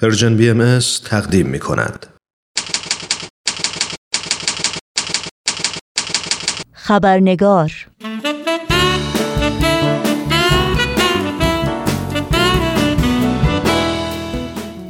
[0.00, 2.06] پرژن بی تقدیم می کند.
[6.72, 7.72] خبرنگار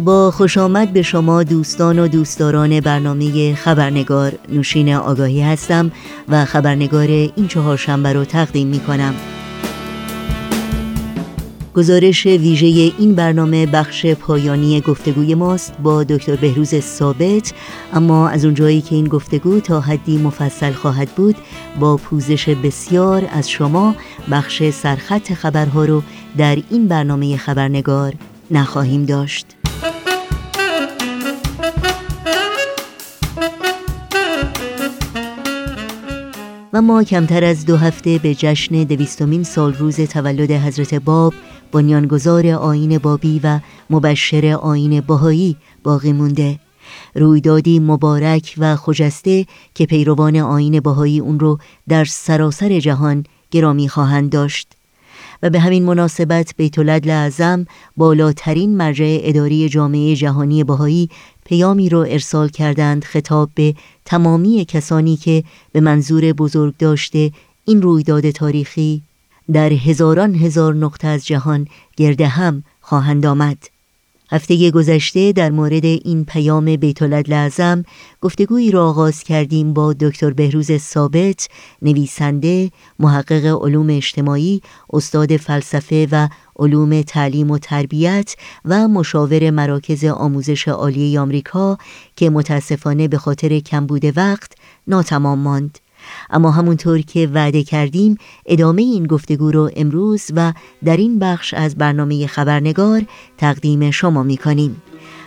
[0.05, 5.93] با خوش آمد به شما دوستان و دوستداران برنامه خبرنگار نوشین آگاهی هستم
[6.29, 9.15] و خبرنگار این چهارشنبه رو تقدیم می کنم.
[11.75, 17.53] گزارش ویژه این برنامه بخش پایانی گفتگوی ماست با دکتر بهروز ثابت.
[17.93, 21.37] اما از اونجایی که این گفتگو تا حدی مفصل خواهد بود
[21.81, 23.95] با پوزش بسیار از شما
[24.31, 26.03] بخش سرخط خبرها رو
[26.39, 28.15] در این برنامه خبرنگار
[28.51, 29.47] نخواهیم داشت.
[36.73, 41.35] و ما کمتر از دو هفته به جشن دویستمین سال روز تولد حضرت باب
[41.73, 46.59] بنیانگذار آین بابی و مبشر آین باهایی باقی مونده.
[47.15, 54.31] رویدادی مبارک و خجسته که پیروان آین باهایی اون رو در سراسر جهان گرامی خواهند
[54.31, 54.69] داشت.
[55.43, 61.09] و به همین مناسبت بیت العدل اعظم بالاترین مرجع اداری جامعه جهانی باهایی
[61.45, 67.31] پیامی رو ارسال کردند خطاب به تمامی کسانی که به منظور بزرگ داشته
[67.65, 69.03] این رویداد تاریخی
[69.53, 73.59] در هزاران هزار نقطه از جهان گرده هم خواهند آمد.
[74.33, 77.85] هفته گذشته در مورد این پیام بیت لازم
[78.21, 81.49] گفتگویی را آغاز کردیم با دکتر بهروز ثابت
[81.83, 84.61] نویسنده محقق علوم اجتماعی
[84.93, 91.79] استاد فلسفه و علوم تعلیم و تربیت و مشاور مراکز آموزش عالی آمریکا
[92.17, 94.53] که متاسفانه به خاطر کمبود وقت
[94.87, 95.79] ناتمام ماند.
[96.31, 100.53] اما همونطور که وعده کردیم ادامه این گفتگو رو امروز و
[100.85, 103.03] در این بخش از برنامه خبرنگار
[103.39, 104.83] تقدیم شما می کنیم.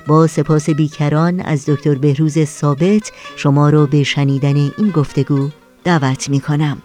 [0.07, 5.49] با سپاس بیکران از دکتر بهروز ثابت شما رو به شنیدن این گفتگو
[5.83, 6.81] دعوت می کنم.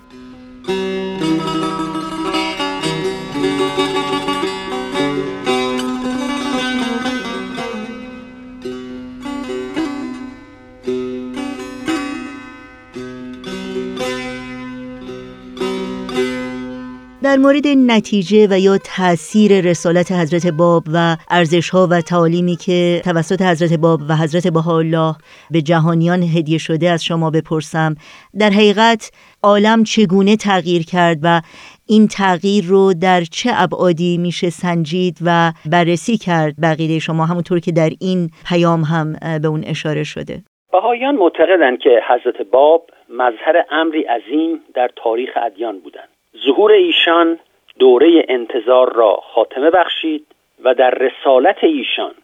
[17.22, 23.42] در مورد نتیجه و یا تاثیر رسالت حضرت باب و ارزشها و تعالیمی که توسط
[23.42, 25.14] حضرت باب و حضرت بهاءالله
[25.50, 27.94] به جهانیان هدیه شده از شما بپرسم
[28.40, 29.10] در حقیقت
[29.42, 31.40] عالم چگونه تغییر کرد و
[31.88, 37.72] این تغییر رو در چه ابعادی میشه سنجید و بررسی کرد؟ بقیده شما همونطور که
[37.72, 39.06] در این پیام هم
[39.42, 40.36] به اون اشاره شده.
[40.72, 46.08] بهاییان معتقدند که حضرت باب مظهر امری عظیم در تاریخ ادیان بودند.
[46.36, 47.38] ظهور ایشان
[47.78, 50.26] دوره انتظار را خاتمه بخشید
[50.64, 52.14] و در رسالت ایشان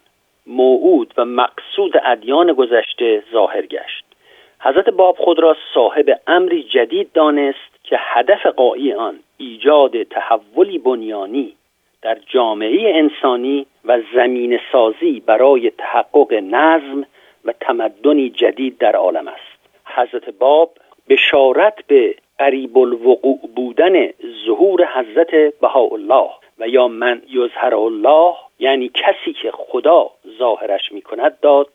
[0.47, 4.05] موعود و مقصود ادیان گذشته ظاهر گشت.
[4.61, 11.53] حضرت باب خود را صاحب امری جدید دانست که هدف قایی آن ایجاد تحولی بنیانی
[12.03, 17.06] در جامعه انسانی و زمین سازی برای تحقق نظم
[17.44, 19.69] و تمدنی جدید در عالم است.
[19.84, 20.71] حضرت باب
[21.09, 24.09] بشارت به قریب الوقوع بودن
[24.47, 25.31] ظهور حضرت
[25.61, 31.69] بهاءالله و یا من یظهر الله یعنی کسی که خدا ظاهرش می کند داد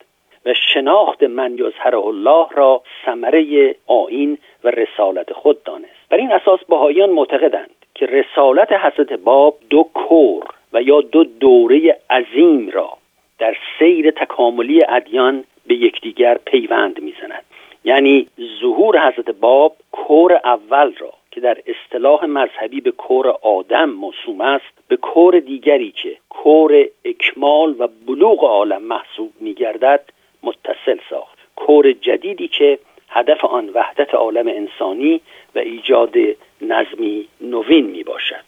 [0.46, 6.10] و شناخت من یظهر الله را ثمره آین و رسالت خود دانست.
[6.10, 10.44] بر این اساس بهاییان معتقدند که رسالت حضرت باب دو کور
[10.74, 12.98] و یا دو دوره عظیم را
[13.40, 17.46] در سیر تکاملی ادیان به یکدیگر پیوند می‌زند.
[17.84, 18.28] یعنی
[18.62, 24.74] ظهور حضرت باب کور اول را که در اصطلاح مذهبی به کور آدم موسوم است
[24.88, 30.04] به کور دیگری که کور اکمال و بلوغ عالم محسوب میگردد
[30.44, 31.38] متصل ساخت.
[31.56, 35.22] کور جدیدی که هدف آن وحدت عالم انسانی
[35.56, 36.16] و ایجاد
[36.62, 38.44] نظمی نوین می باشد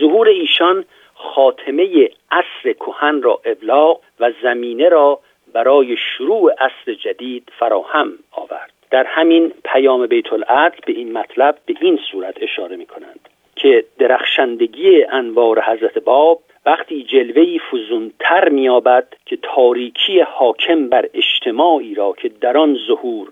[0.00, 5.20] ظهور ایشان خاتمه عصر کهن را ابلاغ و زمینه را
[5.52, 8.75] برای شروع عصر جدید فراهم آورد.
[8.90, 13.84] در همین پیام بیت العدل به این مطلب به این صورت اشاره می کنند که
[13.98, 22.28] درخشندگی انوار حضرت باب وقتی جلوهی فزونتر مییابد که تاریکی حاکم بر اجتماعی را که
[22.28, 23.28] در آن ظهور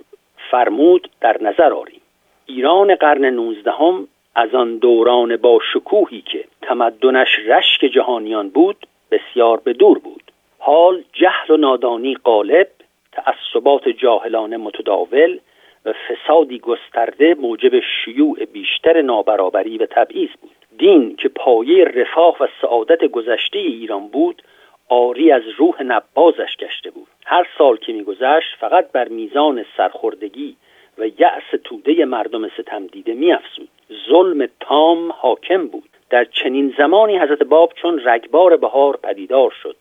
[0.51, 2.01] فرمود در نظر آریم.
[2.47, 9.73] ایران قرن نوزدهم از آن دوران با شکوهی که تمدنش رشک جهانیان بود بسیار به
[9.73, 10.23] دور بود.
[10.59, 12.69] حال جهل و نادانی غالب
[13.17, 15.39] تعصبات جاهلانه متداول
[15.85, 20.51] و فسادی گسترده موجب شیوع بیشتر نابرابری و تبعیض بود.
[20.79, 24.43] دین که پایه رفاه و سعادت گذشته ایران بود
[24.89, 27.07] آری از روح نبازش گشته بود.
[27.27, 30.57] هر سال که میگذشت فقط بر میزان سرخوردگی
[30.99, 33.69] و یأس توده مردم ستم دیده میافزود.
[34.09, 35.89] ظلم تام حاکم بود.
[36.11, 39.77] در چنین زمانی حضرت باب چون رگبار بهار پدیدار شد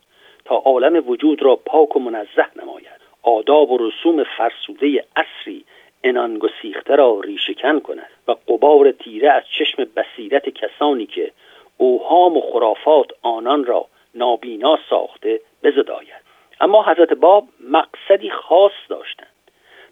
[0.46, 3.03] تا عالم وجود را پاک و منزه نماید.
[3.24, 5.66] آداب و رسوم فرسوده اصری
[6.04, 11.32] انان گسیخته را ریشکن کند و قبار تیره از چشم بصیرت کسانی که
[11.78, 13.86] اوهام و خرافات آنان را
[14.16, 16.24] نابینا ساخته بزداید.
[16.62, 19.28] اما حضرت باب مقصدی خاص داشتند.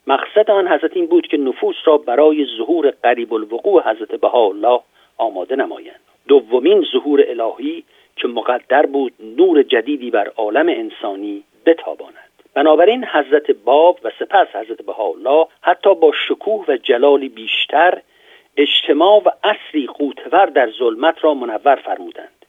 [0.08, 4.80] مقصد آن حضرت این بود که نفوس را برای ظهور قریب الوقوع حضرت بهاءالله
[5.18, 6.00] آماده نمایند.
[6.28, 7.84] دومین ظهور الهی
[8.16, 12.21] که مقدر بود نور جدیدی بر عالم انسانی بتاباند.
[12.54, 18.02] بنابراین حضرت باب و سپس حضرت بهاءالله حتی با شکوه و جلالی بیشتر
[18.58, 22.46] اجتماع و اصری قوتور در ظلمت را منور فرمودند.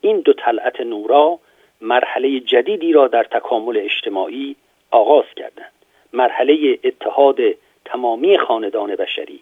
[0.00, 1.38] این دو طلعت نورا
[1.80, 4.56] مرحله جدیدی را در تکامل اجتماعی
[4.90, 5.72] آغاز کردند.
[6.12, 7.38] مرحله اتحاد
[7.84, 9.40] تمامی خاندان بشری.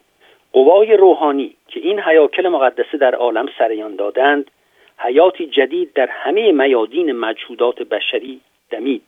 [0.53, 4.51] قوای روحانی که این حیاکل مقدسه در عالم سریان دادند
[4.97, 9.03] حیاتی جدید در همه میادین مجهودات بشری دمید.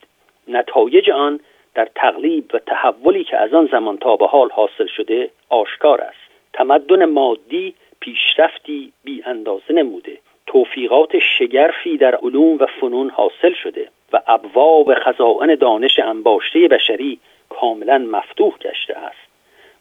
[0.58, 1.40] نتایج آن
[1.76, 6.32] در تقلیب و تحولی که از آن زمان تا به حال حاصل شده آشکار است.
[6.54, 10.18] تمدن مادی پیشرفتی بی اندازه نموده.
[10.48, 17.20] توفیقات شگرفی در علوم و فنون حاصل شده و ابواب خزائن دانش انباشته بشری
[17.50, 19.32] کاملا مفتوح گشته است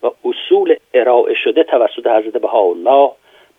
[0.03, 3.11] و اصول ارائه شده توسط حضرت بهاءالله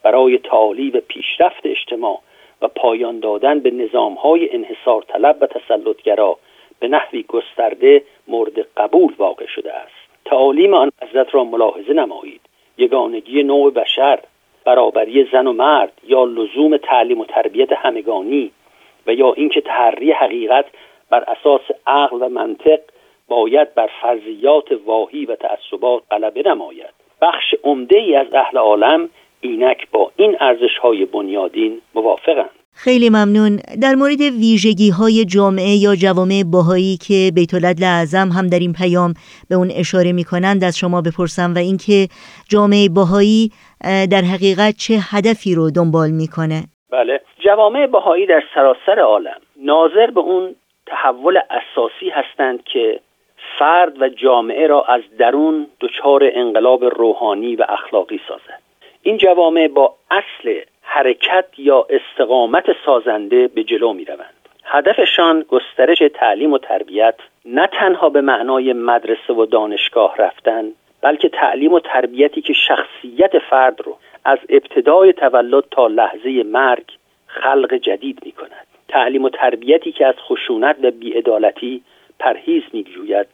[0.03, 2.19] برای تعالی و پیشرفت اجتماع
[2.61, 6.37] و پایان دادن به نظامهای انحصار طلب و تسلطگرا
[6.81, 9.93] به نحوی گسترده مورد قبول واقع شده است.
[10.25, 12.41] تعالیم آن حضرت را ملاحظه نمایید.
[12.77, 14.19] یگانگی نوع بشر
[14.65, 18.51] برابری زن و مرد یا لزوم تعلیم و تربیت همگانی
[19.07, 20.65] و یا اینکه تحری حقیقت
[21.09, 22.79] بر اساس عقل و منطق
[23.27, 26.93] باید بر فرضیات واهی و تعصبات غلبه نماید.
[27.21, 29.09] بخش عمده ای از اهل عالم
[29.41, 32.60] اینک با این ارزش های بنیادین موافقند.
[32.83, 33.59] خیلی ممنون.
[33.81, 39.13] در مورد ویژگی های جامعه یا جوامع باهایی که بیت اعظم هم در این پیام
[39.49, 42.07] به اون اشاره می کنند از شما بپرسم و اینکه
[42.49, 43.51] جامعه باهایی
[44.11, 46.59] در حقیقت چه هدفی رو دنبال می‌کنه؟
[46.91, 47.21] بله.
[47.39, 50.55] جوامع باهایی در سراسر عالم ناظر به اون
[50.85, 52.99] تحول اساسی هستند که
[53.59, 58.61] فرد و جامعه را از درون دچار انقلاب روحانی و اخلاقی سازد.
[59.03, 60.59] این جوامع با اصل
[60.93, 64.49] حرکت یا استقامت سازنده به جلو می روند.
[64.63, 67.15] هدفشان گسترش تعلیم و تربیت
[67.45, 70.71] نه تنها به معنای مدرسه و دانشگاه رفتن
[71.01, 76.91] بلکه تعلیم و تربیتی که شخصیت فرد رو از ابتدای تولد تا لحظه مرگ
[77.27, 81.81] خلق جدید می کند تعلیم و تربیتی که از خشونت و بیعدالتی
[82.19, 83.27] پرهیز میجوید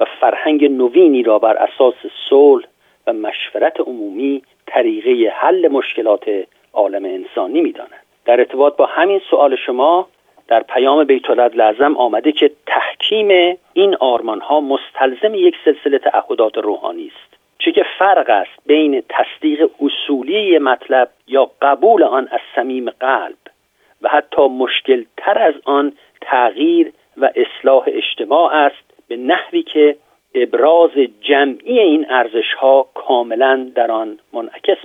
[0.00, 1.94] و فرهنگ نوینی را بر اساس
[2.30, 2.64] صلح
[3.06, 6.44] و مشورت عمومی طریقه حل مشکلات
[6.74, 8.04] عالم انسانی می‌داند.
[8.24, 10.08] در ارتباط با همین سوال شما
[10.48, 17.06] در پیام بیت لازم آمده که تحکیم این آرمان ها مستلزم یک سلسله تعهدات روحانی
[17.06, 17.34] است.
[17.58, 23.36] چه که فرق است بین تصدیق اصولی مطلب یا قبول آن از صمیم قلب
[24.02, 29.96] و حتی مشکل تر از آن تغییر و اصلاح اجتماع است به نحوی که
[30.34, 34.78] ابراز جمعی این ارزش ها کاملا در آن منعکس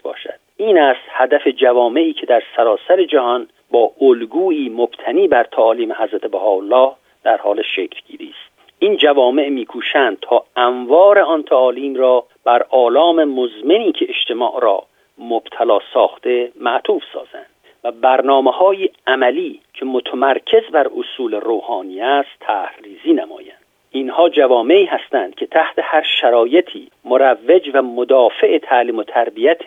[0.61, 6.91] این است هدف جوامعی که در سراسر جهان با الگویی مبتنی بر تعالیم حضرت بهاءالله
[7.23, 8.69] در حال شکلگیری است.
[8.79, 14.83] این جوامع میکوشند تا انوار آن تعالیم را بر آلام مزمنی که اجتماع را
[15.17, 17.49] مبتلا ساخته معطوف سازند
[17.83, 23.59] و برنامه های عملی که متمرکز بر اصول روحانی است تحریزی نمایند.
[23.91, 29.61] اینها جوامعی هستند که تحت هر شرایطی مروج و مدافع تعلیم و تربیت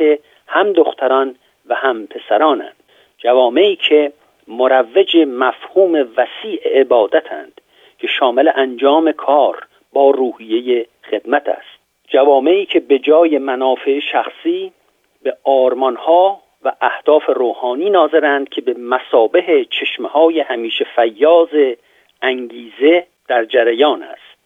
[0.52, 1.34] هم دختران
[1.66, 2.76] و هم پسرانند.
[3.18, 4.12] جوامعی که
[4.48, 7.60] مروج مفهوم وسیع عبادتند
[7.98, 11.78] که شامل انجام کار با روحیه خدمت است.
[12.08, 14.72] جوامعی که به جای منافع شخصی
[15.22, 21.74] به آرمانها و اهداف روحانی ناظرند که به مسابه چشمه های همیشه فیاض
[22.22, 24.38] انگیزه در جریان است.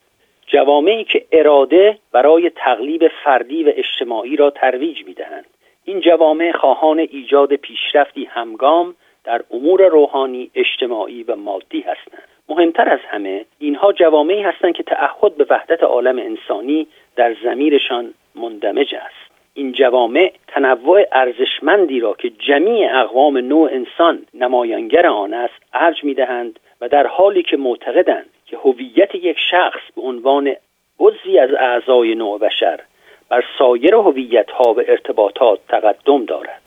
[0.46, 5.46] جوامعی که اراده برای تقلیب فردی و اجتماعی را ترویج می‌دهند.
[5.88, 12.28] این جوامع خواهان ایجاد پیشرفتی همگام در امور روحانی اجتماعی و مادی هستند.
[12.48, 18.94] مهمتر از همه اینها جوامعی هستند که تعهد به وحدت عالم انسانی در زمیرشان مندمج
[18.94, 19.30] است.
[19.54, 26.60] این جوامع تنوع ارزشمندی را که جمیع اقوام نوع انسان نمایانگر آن است ارج می‌دهند
[26.80, 30.56] و در حالی که معتقدند که هویت یک شخص به عنوان
[31.00, 32.80] عضوی از اعضای نوع بشر
[33.28, 36.62] بر سایر هویت ها و ارتباطات تقدم دارد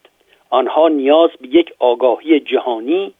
[0.49, 3.13] آنها نیاز به یک آگاهی جهانی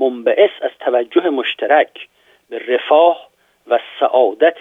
[0.00, 2.08] منبعث از توجه مشترک
[2.50, 3.28] به رفاه
[3.66, 4.56] و سعادت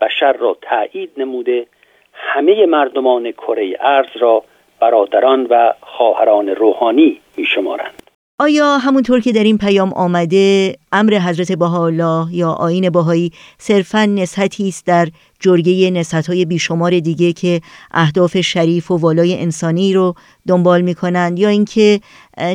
[0.00, 1.66] بشر را تایید نموده
[2.12, 4.44] همه مردمان کره ارز را
[4.80, 7.99] برادران و خواهران روحانی می شمارند.
[8.46, 14.68] آیا همونطور که در این پیام آمده امر حضرت بهاءالله یا آین بهایی صرفا نسحتی
[14.68, 15.06] است در
[15.40, 17.60] جرگه نسحتهای بیشمار دیگه که
[17.94, 20.14] اهداف شریف و والای انسانی رو
[20.48, 22.00] دنبال می‌کنند یا اینکه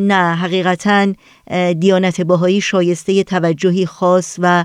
[0.01, 1.05] نه حقیقتا
[1.79, 4.63] دیانت بهایی شایسته توجهی خاص و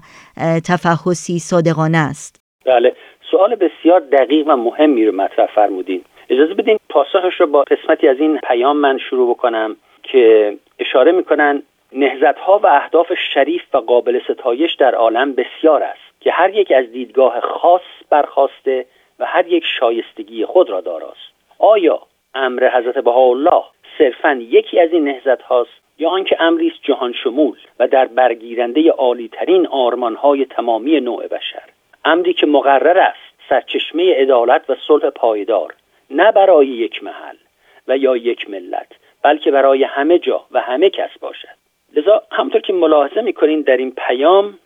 [0.68, 2.94] تفحصی صادقانه است؟ بله
[3.30, 6.02] سوال بسیار دقیق و مهمی رو مطرح فرمودین.
[6.30, 11.62] اجازه بدین پاسخش رو با قسمتی از این پیام من شروع بکنم که اشاره می‌کنن
[11.92, 16.72] نهزت ها و اهداف شریف و قابل ستایش در عالم بسیار است که هر یک
[16.72, 18.86] از دیدگاه خاص برخواسته
[19.18, 21.32] و هر یک شایستگی خود را داراست.
[21.58, 22.02] آیا
[22.34, 23.62] امر حضرت بهاءالله
[23.98, 28.90] صرفا یکی از این نهزت هاست یا آنکه امری است جهان شمول و در برگیرنده
[28.90, 31.62] عالیترین آرمانهای تمامی نوع بشر؟
[32.04, 35.74] امری که مقرر است سرچشمه عدالت و صلح پایدار
[36.10, 37.36] نه برای یک محل
[37.88, 38.88] و یا یک ملت
[39.22, 41.60] بلکه برای همه جا و همه کس باشد.
[41.96, 44.58] لذا همطور که ملاحظه می‌کنین در این پیام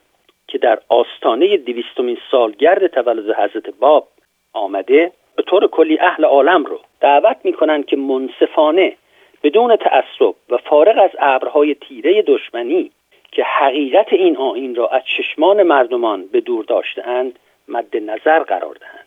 [0.48, 4.08] که در آستانه دویستمین سالگرد تولد حضرت باب
[4.52, 8.96] آمده به طور کلی اهل عالم رو دعوت می‌کنن که منصفانه
[9.42, 12.90] بدون تعصب و فارغ از ابرهای تیره دشمنی
[13.32, 19.03] که حقیقت این آین را از چشمان مردمان به دور داشتهاند مد نظر قرار دهند.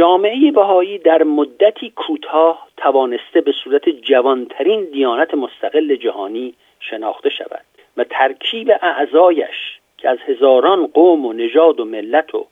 [0.00, 7.64] جامعه بهایی در مدتی کوتاه توانسته به صورت جوانترین دیانت مستقل جهانی شناخته شود
[7.96, 12.46] و ترکیب اعضایش که از هزاران قوم و نژاد و ملت و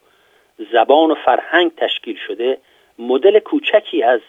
[0.73, 2.59] زبان و فرهنگ تشکیل شده
[2.99, 4.21] مدل کوچکی از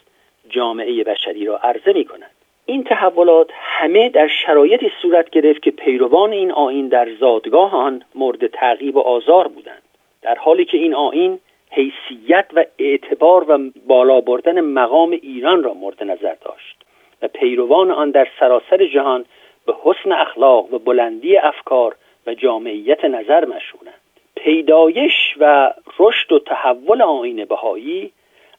[0.49, 2.31] جامعه بشری را عرضه می کند
[2.65, 8.47] این تحولات همه در شرایطی صورت گرفت که پیروان این آین در زادگاه آن مورد
[8.47, 9.81] تعقیب و آزار بودند
[10.21, 16.03] در حالی که این آین حیثیت و اعتبار و بالا بردن مقام ایران را مورد
[16.03, 16.75] نظر داشت
[17.21, 19.25] و پیروان آن در سراسر جهان
[19.65, 21.95] به حسن اخلاق و بلندی افکار
[22.27, 23.93] و جامعیت نظر مشهورند.
[24.35, 28.11] پیدایش و رشد و تحول آین بهایی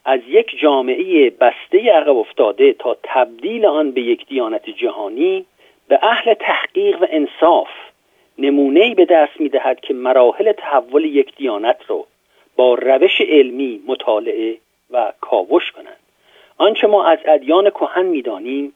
[0.05, 5.45] از یک جامعه بسته عقب افتاده تا تبدیل آن به یک دیانت جهانی
[5.88, 7.69] به اهل تحقیق و انصاف
[8.38, 12.07] نمونه به دست می دهد که مراحل تحول یک دیانت رو
[12.61, 14.57] با روش علمی مطالعه
[14.90, 15.97] و کاوش کنند.
[16.59, 18.75] آنچه ما از ادیان کهن می‌دانیم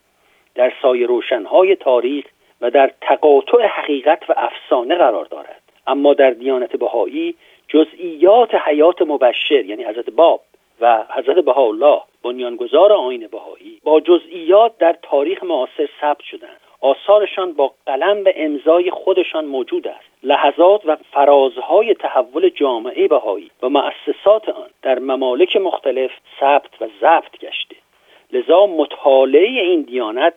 [0.54, 2.24] در سایه روشنهای تاریخ
[2.60, 5.62] و در تقاطع حقیقت و افسانه قرار دارد.
[5.86, 7.34] اما در دیانت بهایی
[7.68, 10.40] جزئیات حیات مبشر یعنی حضرت باب
[10.80, 17.74] و حضرت بهاءالله بنیانگذار آین بهایی با جزئیات در تاریخ معاصر ثبت شدند آثارشان با
[17.86, 20.04] قلم و امضای خودشان موجود است.
[20.22, 26.10] لحظات و فرازهای تحول جامعه بهایی و مؤسسات آن در ممالک مختلف
[26.40, 27.76] ثبت و ضبط گشته.
[28.32, 30.34] لذا مطالعه این دیانت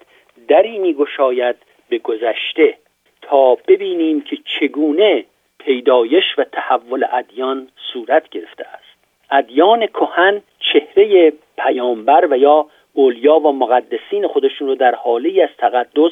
[0.48, 1.56] دری میگشاید
[1.90, 2.78] به گذشته
[3.22, 5.26] تا ببینیم که چگونه
[5.60, 8.98] پیدایش و تحول ادیان صورت گرفته است.
[9.32, 16.12] ادیان کهن چهره پیامبر و یا اولیا و مقدسین خودشون رو در حالی از تقدس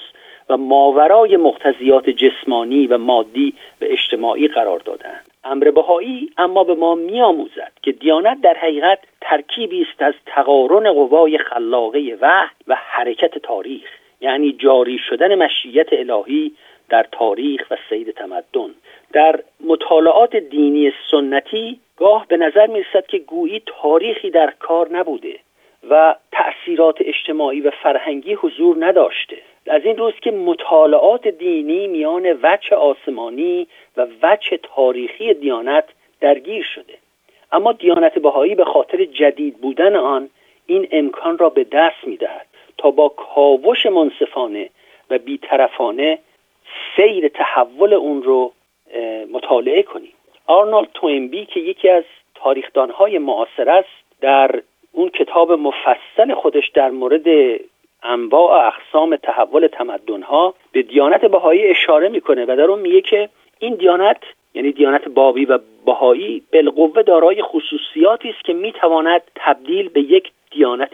[0.49, 5.25] و ماورای مقتضیات جسمانی و مادی و اجتماعی قرار دادند.
[5.43, 11.37] امر بهایی اما به ما میآموزد که دیانت در حقیقت ترکیبی است از تقارن قوای
[11.37, 13.89] خلاقه وحی و حرکت تاریخ
[14.21, 16.51] یعنی جاری شدن مشیت الهی
[16.89, 18.75] در تاریخ و سید تمدن.
[19.13, 25.39] در مطالعات دینی سنتی گاه به نظر می که گویی تاریخی در کار نبوده
[25.89, 29.37] و تأثیرات اجتماعی و فرهنگی حضور نداشته.
[29.67, 33.67] از این روز که مطالعات دینی میان وجه آسمانی
[33.97, 35.85] و وجه تاریخی دیانت
[36.21, 36.93] درگیر شده.
[37.51, 40.29] اما دیانت بهایی به خاطر جدید بودن آن
[40.65, 42.45] این امکان را به دست می‌دهد
[42.77, 44.69] تا با کاوش منصفانه
[45.09, 46.19] و بیطرفانه
[46.95, 48.51] سیر تحول اون رو
[49.31, 50.13] مطالعه کنیم.
[50.47, 52.03] آرنولد توینبی که یکی از
[52.35, 57.27] تاریخدانهای معاصر است در اون کتاب مفصل خودش در مورد
[58.05, 63.75] انواع اقسام تحول تمدنها به دیانت بهایی اشاره می‌کنه و در اون میگه که این
[63.75, 64.17] دیانت
[64.53, 70.93] یعنی دیانت بابی و بهایی بالقوه دارای خصوصیاتی است که می‌تواند تبدیل به یک دیانت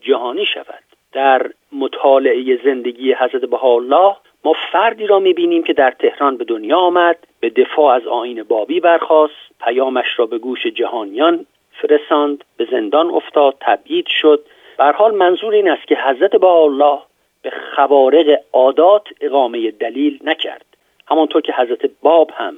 [0.00, 0.82] جهانی شود.
[1.12, 7.18] در مطالعه زندگی حضرت بهاءالله ما فردی را می‌بینیم که در تهران به دنیا آمد
[7.40, 13.54] به دفاع از آین بابی برخواست پیامش را به گوش جهانیان فرستاند به زندان افتاد
[13.60, 14.44] تبعید شد
[14.78, 16.98] به حال منظور این است که حضرت با الله
[17.42, 20.64] به خوارق عادات اقامه دلیل نکرد.
[21.06, 22.54] همانطور که حضرت باب هم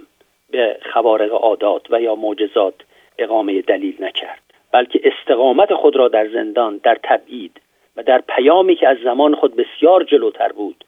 [0.51, 2.75] به خوارق عادات و یا معجزات
[3.19, 4.43] اقامه دلیل نکرد.
[4.73, 7.61] بلکه استقامت خود را در زندان در تبعید
[7.97, 10.85] و در پیامی که از زمان خود بسیار جلوتر بود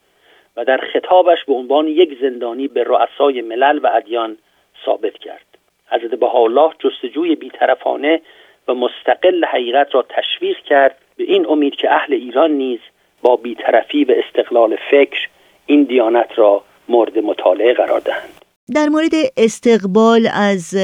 [0.56, 4.36] و در خطابش به عنوان یک زندانی به رؤسای ملل و ادیان
[4.84, 5.46] ثابت کرد.
[5.90, 8.20] حضرت بهاءالله جستجوی بیطرفانه
[8.68, 12.78] و مستقل حقیقت را تشویق کرد به این امید که اهل ایران نیز
[13.22, 15.28] با بیطرفی و استقلال فکر
[15.66, 18.44] این دیانت را مورد مطالعه قرار دهند.
[18.74, 20.74] در مورد استقبال از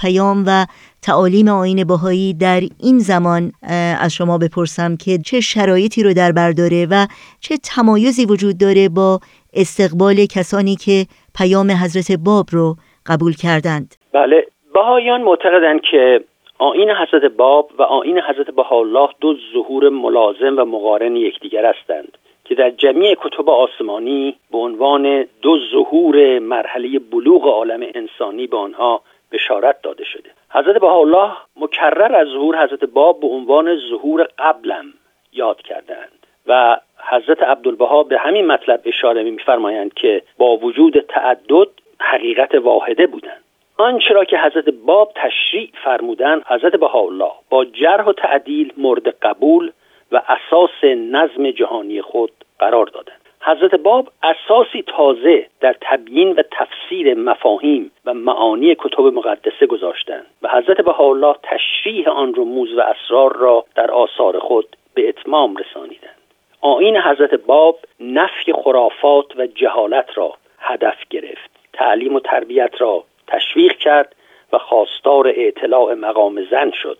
[0.00, 0.66] پیام و
[1.02, 3.52] تعالیم آین باهایی در این زمان
[4.00, 7.06] از شما بپرسم که چه شرایطی رو در بر داره و
[7.40, 9.20] چه تمایزی وجود داره با
[9.54, 11.06] استقبال کسانی که
[11.38, 16.20] پیام حضرت باب رو قبول کردند؟ بله بهاییان معتقدند که
[16.60, 22.54] آین حضرت باب و آین حضرت بهاءالله دو ظهور ملازم و مقارن یکدیگر هستند که
[22.54, 29.00] در جمعی کتب آسمانی به عنوان دو ظهور مرحله بلوغ عالم انسانی به آنها
[29.32, 30.30] بشارت داده شده.
[30.50, 34.92] حضرت بهاءالله مکرر از ظهور حضرت باب به عنوان ظهور قبلم
[35.32, 41.68] یاد کردند و حضرت عبدالبها به همین مطلب اشاره میفرمایند که با وجود تعدد
[42.00, 43.39] حقیقت واحده بودند.
[43.80, 49.72] آنچه را که حضرت باب تشریع فرمودند حضرت بهاءالله با جرح و تعدیل مورد قبول
[50.12, 53.20] و اساس نظم جهانی خود قرار دادند.
[53.42, 60.48] حضرت باب اساسی تازه در تبیین و تفسیر مفاهیم و معانی کتب مقدسه گذاشتند و
[60.48, 66.16] حضرت بهاءالله تشریح آن رموز و اسرار را در آثار خود به اتمام رسانیدند.
[66.60, 73.72] آین حضرت باب نفی خرافات و جهالت را هدف گرفت تعلیم و تربیت را تشویق
[73.72, 74.16] کرد
[74.52, 76.98] و خواستار اطلاع مقام زن شد.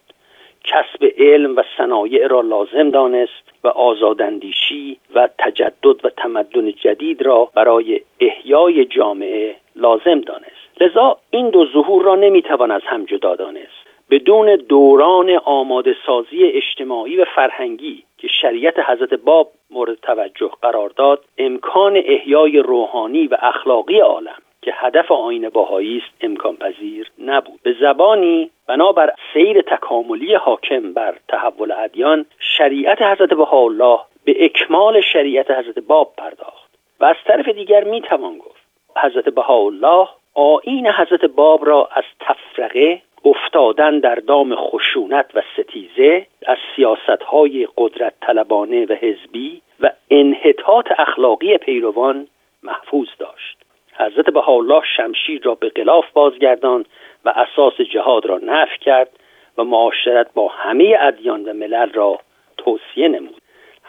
[0.64, 7.50] کسب علم و صنایع را لازم دانست و آزاداندیشی و تجدد و تمدن جدید را
[7.54, 10.80] برای احیای جامعه لازم دانست.
[10.80, 13.80] لذا این دو ظهور را نمی‌توان از هم جدا دانست.
[14.10, 21.24] بدون دوران آماده سازی اجتماعی و فرهنگی که شریعت حضرت باب مورد توجه قرار داد
[21.38, 27.60] امکان احیای روحانی و اخلاقی عالم که هدف آین باهایی است امکان پذیر نبود.
[27.62, 35.50] به زبانی بنابر سیر تکاملی حاکم بر تحول ادیان شریعت حضرت بهاءالله به اکمال شریعت
[35.50, 36.70] حضرت باب پرداخت
[37.00, 38.60] و از طرف دیگر می‌توان گفت.
[38.96, 46.58] حضرت بهاءالله آین حضرت باب را از تفرقه افتادن در دام خشونت و ستیزه از
[46.76, 52.26] سیاست های قدرت طلبانه و حزبی و انحطاط اخلاقی پیروان
[52.62, 53.59] محفوظ داشت.
[54.00, 56.84] حضرت بهاءالله شمشیر را به غلاف بازگردان
[57.24, 59.10] و اساس جهاد را نفی کرد
[59.58, 62.18] و معاشرت با همه ادیان و ملل را
[62.56, 63.42] توصیه نمود.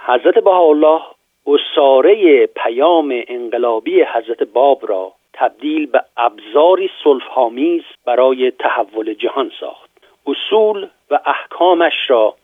[0.06, 1.02] حضرت بهاءالله
[1.48, 9.90] اساره پیام انقلابی حضرت باب را تبدیل به ابزاری صلحآمیز برای تحول جهان ساخت.
[10.28, 12.36] اصول و احکامش را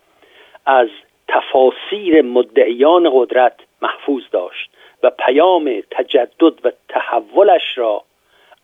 [0.66, 0.88] از
[1.28, 4.70] تفاسیر مدعیان قدرت محفوظ داشت.
[5.04, 8.04] و پیام تجدد و تحولش را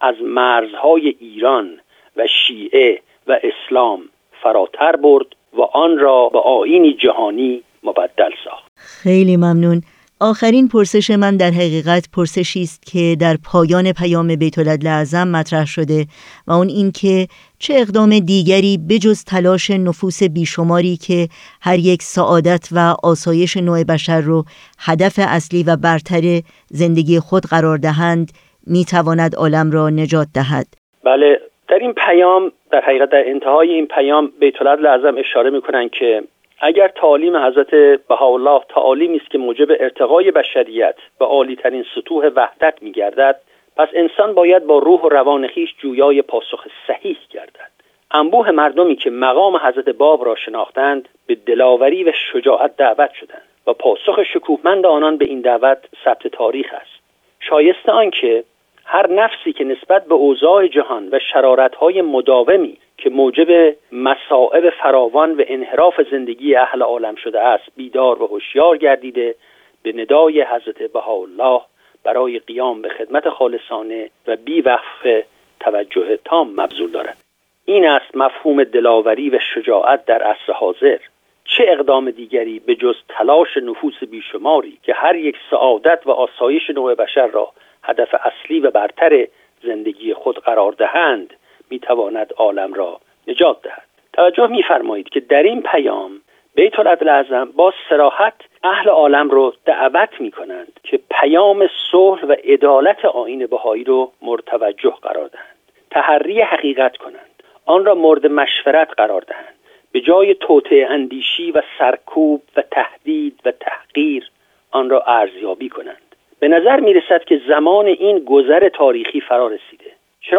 [0.01, 1.79] از مرزهای ایران
[2.15, 4.09] و شیعه و اسلام
[4.43, 8.71] فراتر برد و آن را به آینی جهانی مبدل ساخت.
[8.75, 9.81] خیلی ممنون.
[10.25, 14.57] آخرین پرسش من در حقیقت پرسشی است که در پایان پیام بیت
[14.87, 16.05] اعظم مطرح شده
[16.47, 17.27] و اون اینکه
[17.59, 21.27] چه اقدام دیگری بجز تلاش نفوس بیشماری که
[21.61, 24.43] هر یک سعادت و آسایش نوع بشر رو
[24.79, 28.31] هدف اصلی و برتر زندگی خود قرار دهند
[28.67, 30.67] می‌تواند عالم را نجات دهد.
[31.05, 36.23] بله در این پیام در حقیقت در انتهای این پیام بیت اعظم اشاره می‌کنن که
[36.65, 37.71] اگر تعالیم حضرت
[38.07, 43.39] بهاءالله تعالیمی است که موجب ارتقای بشریت و عالیترین سطوح وحدت میگردد
[43.77, 47.71] پس انسان باید با روح و روان خیش جویای پاسخ صحیح گردد.
[48.11, 53.73] انبوه مردمی که مقام حضرت باب را شناختند به دلاوری و شجاعت دعوت شدند و
[53.73, 57.03] پاسخ شکوهمند آنان به این دعوت ثبت تاریخ است.
[57.39, 58.43] شایسته آنکه
[58.85, 65.43] هر نفسی که نسبت به اوضاع جهان و شرارتهای مداومی که موجب مصائب فراوان و
[65.47, 69.35] انحراف زندگی اهل عالم شده است بیدار و هوشیار گردیده
[69.83, 71.61] به ندای حضرت بهاءالله
[72.03, 75.23] برای قیام به خدمت خالصانه و بی وقف
[75.59, 77.17] توجه تام مبذول دارد.
[77.65, 80.99] این است مفهوم دلاوری و شجاعت در عصر حاضر.
[81.45, 86.95] چه اقدام دیگری به جز تلاش نفوس بیشماری که هر یک سعادت و آسایش نوع
[86.95, 87.51] بشر را
[87.83, 89.27] هدف اصلی و برتر
[89.63, 91.33] زندگی خود قرار دهند
[91.73, 93.87] می‌تواند عالم را نجات دهد.
[94.13, 96.11] توجه میفرمایید که در این پیام
[96.55, 98.33] بیت العدل اعظم با سراحت
[98.63, 104.93] اهل عالم رو دعوت می کنند که پیام صلح و عدالت آین بهایی رو مرتوجه
[105.01, 105.55] قرار دهند.
[105.91, 107.43] تحری حقیقت کنند.
[107.65, 109.55] آن را مورد مشورت قرار دهند.
[109.91, 114.29] به جای توطعه اندیشی و سرکوب و تهدید و تحقیر
[114.71, 116.15] آن را ارزیابی کنند.
[116.39, 119.92] به نظر می رسد که زمان این گذر تاریخی فرا رسیده.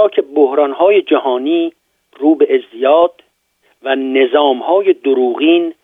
[0.09, 1.73] که بحرانهای جهانی
[2.19, 3.23] رو به ازدیاد
[3.83, 5.75] و نظامهای دروغین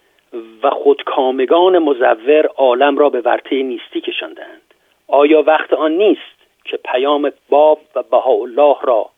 [0.62, 4.74] و خودکامگان مزور عالم را به ورطه نیستی کشاندند
[5.08, 9.10] آیا وقت آن نیست که پیام باب و بهاءالله را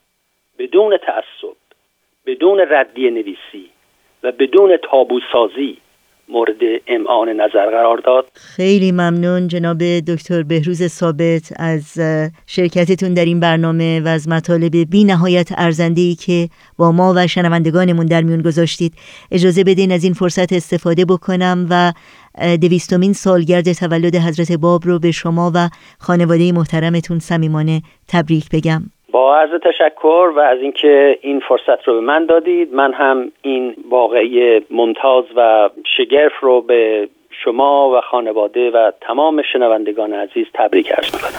[0.58, 1.56] بدون تعصب
[2.26, 3.70] بدون ردیه نویسی
[4.22, 5.78] و بدون تابو سازی
[6.28, 6.56] مورد
[6.88, 8.24] امعان نظر قرار داد.
[8.34, 11.98] خیلی ممنون جناب دکتر بهروز ثابت از
[12.46, 18.06] شرکتتون در این برنامه و از مطالب بی نهایت ارزنده که با ما و شنوندگانمون
[18.06, 18.94] در میون گذاشتید.
[19.30, 21.92] اجازه بدین از این فرصت استفاده بکنم و
[22.56, 28.82] دویستمین سالگرد تولد حضرت باب رو به شما و خانواده محترمتون صمیمانه تبریک بگم.
[29.12, 33.74] با عرض تشکر و از اینکه این فرصت رو به من دادید من هم این
[33.90, 41.14] واقعی ممتاز و شگرف رو به شما و خانواده و تمام شنوندگان عزیز تبریک ارز
[41.14, 41.38] می‌کنم.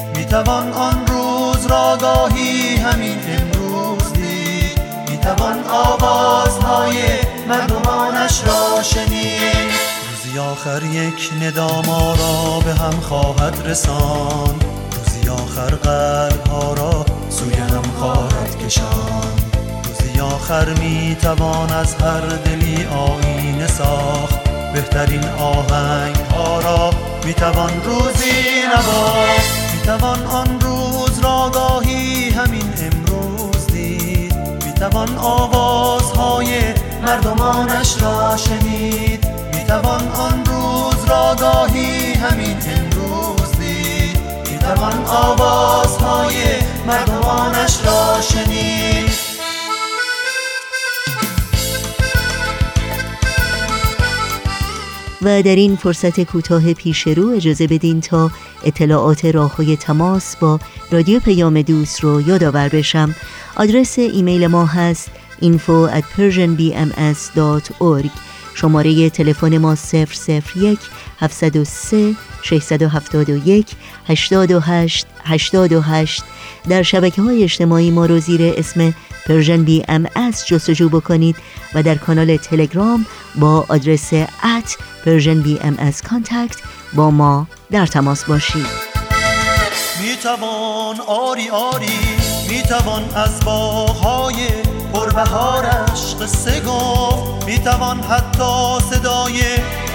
[0.21, 4.11] می توان آن روز را گاهی همین امروز
[5.21, 6.97] توان آوازهای
[7.47, 9.71] مردمانش را شنید.
[10.11, 14.55] روزی آخر یک ندام را به هم خواهد رسان
[14.97, 19.39] روزی آخر قلب ها را سوی هم خواهد کشان
[19.83, 24.39] روزی آخر می توان از هر دلی آینه ساخت.
[24.73, 26.89] بهترین آهنگ ها را
[27.25, 29.70] می توان روزی نواخت.
[29.81, 32.73] می توان آن روز را گاهی همین
[34.65, 39.27] می‌توان آوازهای مردمانش را شنید.
[39.53, 44.17] می‌توان آن روز را گاهی همین امروز دید.
[44.51, 46.35] می‌توان آوازهای
[46.87, 48.00] مردمانش را
[55.21, 58.31] و در این فرصت کوتاه پیش رو اجازه بدین تا
[58.63, 60.59] اطلاعات راههای تماس با
[60.91, 63.15] رادیو پیام دوست رو یادآور بشم.
[63.55, 65.89] آدرس ایمیل ما هست info
[68.55, 69.75] شماره تلفن ما
[70.55, 70.79] 001
[71.19, 73.67] 703 671
[74.07, 76.23] 828 828
[76.69, 78.93] در شبکه های اجتماعی ما رو زیر اسم
[79.25, 81.35] Persian BMS جستجو بکنید
[81.73, 86.57] و در کانال تلگرام با آدرس at Persian BMS contact
[86.93, 88.91] با ما در تماس باشید.
[90.01, 91.99] می توان آری آری
[92.49, 94.35] می توان از باغهای
[94.93, 99.41] پربهارش قصه گفت می توان حتی صدای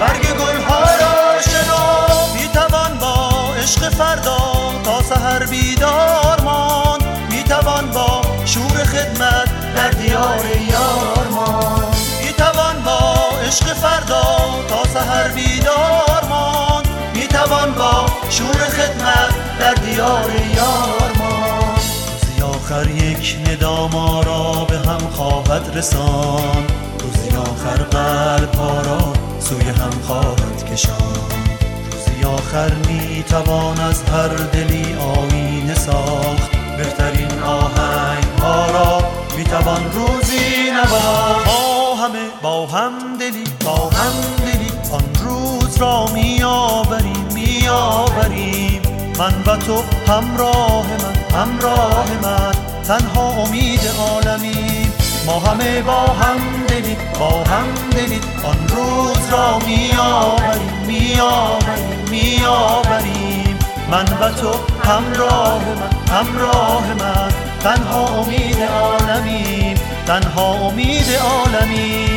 [0.01, 3.31] برگ گلها را شناخت می توان با
[3.62, 4.39] عشق فردا
[4.85, 7.05] تا سحر بیدار ماند.
[7.31, 11.97] می توان با شور خدمت در دیار یار ماند.
[12.25, 13.15] می توان با
[13.47, 14.25] عشق فردا
[14.69, 16.89] تا سحر بیدار ماند.
[17.15, 21.15] می توان با شور خدمت در دیار یار
[22.66, 23.92] آخر یک ندام
[24.26, 26.64] را به هم خواهد رسان.
[27.00, 31.16] روزی آخر قلب ها را سوی هم خواهد کشان.
[31.92, 36.50] روزی آخر می توان از هر دلی آینه ساخت.
[36.76, 39.02] بهترین آهنگ ها را
[39.37, 41.46] می توان روزی نواخت.
[41.46, 48.83] با همه با هم دلی با هم دلی آن روز را می آوریم می آوریم.
[49.18, 51.76] من و تو همراه من همراه
[52.87, 54.92] تنها امید عالمیم
[55.27, 62.05] ما همه با هم دلی با هم دلی آن روز را می آوریم می آوریم
[62.11, 63.59] می آوریم
[63.90, 64.53] من و تو
[64.85, 67.33] همراه من همراه من.
[67.61, 72.15] تنها امید عالمیم تنها امید عالمیم.